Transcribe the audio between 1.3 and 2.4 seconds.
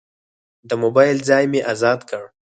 مې ازاد کړ.